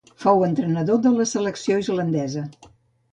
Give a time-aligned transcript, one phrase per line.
[0.21, 2.47] Fou entrenador de la selecció islandesa.